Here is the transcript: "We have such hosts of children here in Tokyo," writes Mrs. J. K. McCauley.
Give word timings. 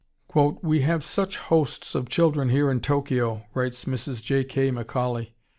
"We 0.63 0.81
have 0.81 1.03
such 1.03 1.37
hosts 1.37 1.93
of 1.93 2.09
children 2.09 2.49
here 2.49 2.71
in 2.71 2.79
Tokyo," 2.79 3.43
writes 3.53 3.85
Mrs. 3.85 4.23
J. 4.23 4.43
K. 4.43 4.71
McCauley. 4.71 5.33